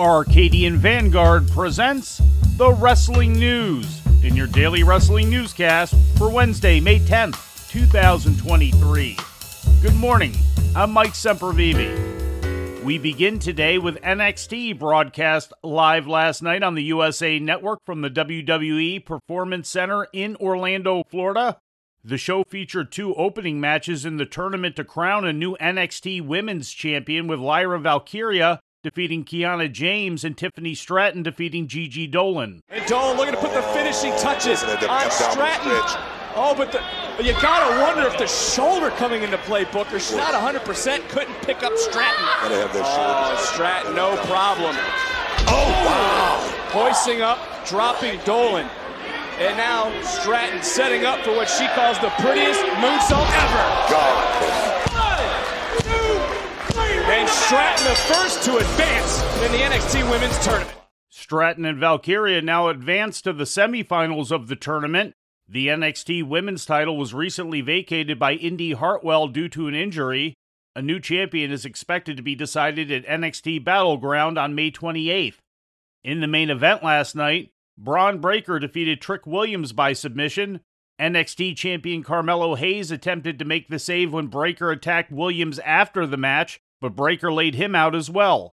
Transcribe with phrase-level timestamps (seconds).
[0.00, 2.22] Arcadian Vanguard presents
[2.56, 9.18] the Wrestling News in your daily wrestling newscast for Wednesday, May 10th, 2023.
[9.82, 10.32] Good morning.
[10.74, 12.82] I'm Mike Sempervive.
[12.82, 18.08] We begin today with NXT broadcast live last night on the USA Network from the
[18.08, 21.58] WWE Performance Center in Orlando, Florida.
[22.02, 26.70] The show featured two opening matches in the tournament to crown a new NXT Women's
[26.72, 32.62] Champion with Lyra Valkyria defeating Kiana James and Tiffany Stratton defeating Gigi Dolan.
[32.70, 35.72] And Dolan looking to put the finishing touches on Stratton.
[36.36, 36.80] Oh, but, the,
[37.16, 39.98] but you gotta wonder if the shoulder coming into play, Booker.
[39.98, 42.24] She's not 100%, couldn't pick up Stratton.
[42.40, 43.50] Gotta have that Oh.
[43.52, 44.76] Stratton, no problem.
[45.48, 46.38] Oh, wow.
[46.38, 48.68] Oh, hoisting up, dropping Dolan.
[49.40, 53.64] And now Stratton setting up for what she calls the prettiest moonsault ever.
[53.90, 54.14] God.
[54.94, 55.26] One,
[55.82, 56.20] two,
[56.72, 57.02] three.
[57.10, 60.78] And Stratton the first to advance in the NXT Women's Tournament.
[61.08, 65.14] Stratton and Valkyria now advance to the semifinals of the tournament.
[65.48, 70.34] The NXT Women's title was recently vacated by Indi Hartwell due to an injury.
[70.76, 75.38] A new champion is expected to be decided at NXT Battleground on May 28th.
[76.04, 80.60] In the main event last night, Bron Breakker defeated Trick Williams by submission.
[81.00, 86.16] NXT champion Carmelo Hayes attempted to make the save when Breakker attacked Williams after the
[86.16, 88.52] match, but Breakker laid him out as well.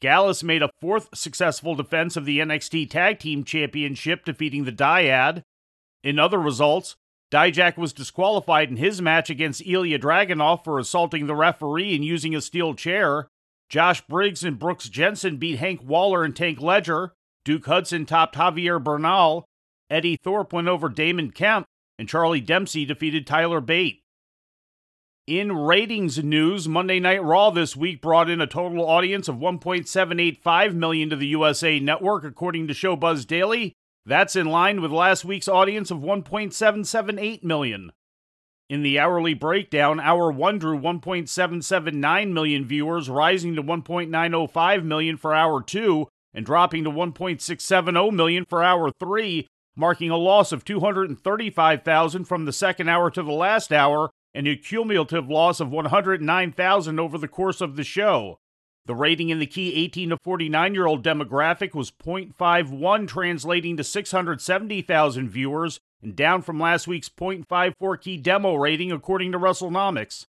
[0.00, 5.42] Gallus made a fourth successful defense of the NXT Tag Team Championship, defeating the Dyad.
[6.04, 6.96] In other results,
[7.32, 12.34] Dijak was disqualified in his match against Ilya Dragunov for assaulting the referee and using
[12.34, 13.28] a steel chair.
[13.68, 17.12] Josh Briggs and Brooks Jensen beat Hank Walker and Tank Ledger.
[17.44, 19.44] Duke Hudson topped Javier Bernal.
[19.90, 21.66] Eddy Thorpe went over Damon Kemp,
[21.98, 24.02] and Charlie Dempsey defeated Tyler Bate.
[25.28, 30.72] In ratings news, Monday Night Raw this week brought in a total audience of 1.785
[30.72, 33.74] million to the USA Network, according to Showbuzz Daily.
[34.06, 37.92] That's in line with last week's audience of 1.778 million.
[38.70, 45.34] In the hourly breakdown, Hour 1 drew 1.779 million viewers, rising to 1.905 million for
[45.34, 49.46] Hour 2 and dropping to 1.670 million for Hour 3,
[49.76, 54.54] marking a loss of 235,000 from the second hour to the last hour and a
[54.54, 58.38] cumulative loss of 109,000 over the course of the show.
[58.86, 63.82] The rating in the key 18 to 49 year old demographic was 0.51, translating to
[63.82, 70.26] 670,000 viewers, and down from last week's 0.54 key demo rating, according to Russell WrestleNomics.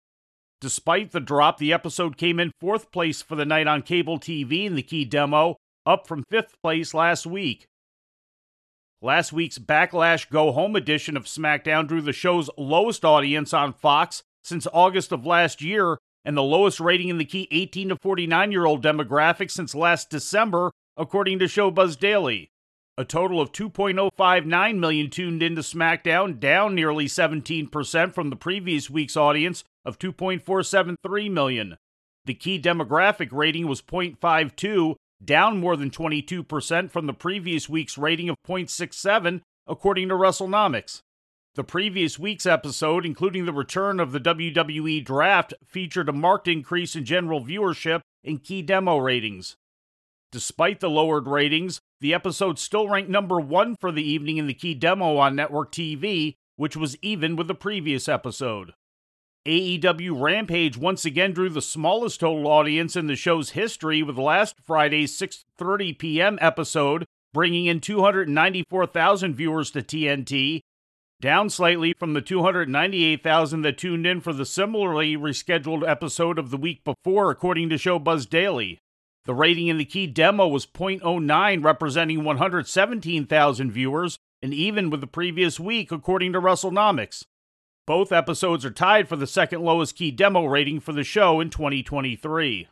[0.61, 4.65] Despite the drop, the episode came in fourth place for the night on cable TV
[4.65, 7.65] in the key demo, up from fifth place last week.
[9.01, 14.23] Last week's Backlash Go Home edition of SmackDown drew the show's lowest audience on Fox
[14.43, 18.51] since August of last year and the lowest rating in the key 18 to 49
[18.51, 22.49] year old demographic since last December, according to Showbuzz Daily.
[22.97, 29.17] A total of 2.059 million tuned into SmackDown, down nearly 17% from the previous week's
[29.17, 31.77] audience of 2.473 million.
[32.23, 38.29] The key demographic rating was 0.52, down more than 22% from the previous week's rating
[38.29, 41.01] of 0.67, according to WrestleNomics.
[41.55, 46.95] The previous week's episode, including the return of the WWE Draft, featured a marked increase
[46.95, 49.55] in general viewership and key demo ratings.
[50.33, 54.53] Despite the lowered ratings, the episode still ranked number one for the evening in the
[54.53, 58.73] key demo on network TV, which was even with the previous episode.
[59.47, 64.55] AEW Rampage once again drew the smallest total audience in the show's history with last
[64.59, 66.39] Friday's 6:30 p.m.
[66.41, 70.61] episode bringing in 294,000 viewers to TNT,
[71.19, 76.57] down slightly from the 298,000 that tuned in for the similarly rescheduled episode of the
[76.57, 78.79] week before according to Showbuzz Daily.
[79.25, 85.07] The rating in the key demo was 0.09 representing 117,000 viewers and even with the
[85.07, 87.25] previous week according to WrestleNomics.
[87.87, 91.51] Both episodes are tied for the second lowest key demo rating for the show in
[91.51, 92.67] 2023.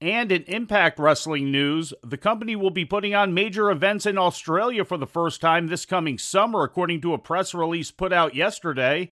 [0.00, 4.84] And in Impact Wrestling news, the company will be putting on major events in Australia
[4.84, 9.10] for the first time this coming summer, according to a press release put out yesterday.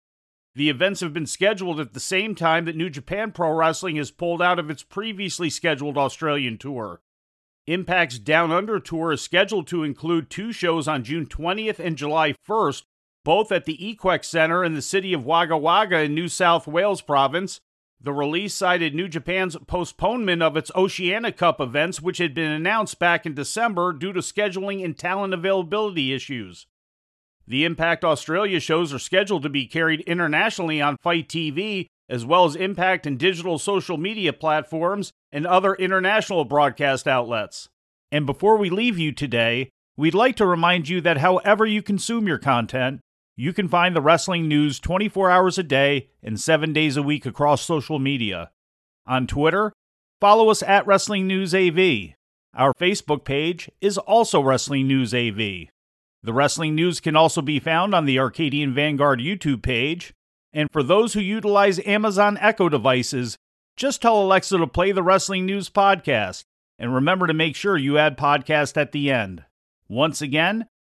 [0.55, 4.11] The events have been scheduled at the same time that New Japan Pro Wrestling has
[4.11, 7.01] pulled out of its previously scheduled Australian tour.
[7.67, 12.35] Impact's Down Under tour is scheduled to include two shows on June 20th and July
[12.47, 12.83] 1st,
[13.25, 17.01] both at the Equex Center in the city of Wagga Wagga in New South Wales
[17.01, 17.59] province.
[17.99, 22.99] The release cited New Japan's postponement of its Oceania Cup events, which had been announced
[22.99, 26.67] back in December due to scheduling and talent availability issues.
[27.47, 32.45] The Impact Australia shows are scheduled to be carried internationally on FITE TV, as well
[32.45, 37.69] as Impact and digital social media platforms and other international broadcast outlets.
[38.11, 42.27] And before we leave you today, we'd like to remind you that however you consume
[42.27, 43.01] your content,
[43.35, 47.25] you can find the wrestling news 24 hours a day and 7 days a week
[47.25, 48.51] across social media.
[49.05, 49.73] On Twitter,
[50.21, 52.15] follow us at Wrestling News AV.
[52.53, 55.67] Our Facebook page is also Wrestling News AV.
[56.23, 60.13] The wrestling news can also be found on the Arcadian Vanguard YouTube page.
[60.53, 63.37] And for those who utilize Amazon Echo devices,
[63.75, 66.45] just tell Alexa to play the Wrestling News podcast.
[66.79, 69.43] And remember to make sure you add podcast at the end.
[69.87, 70.65] Once again,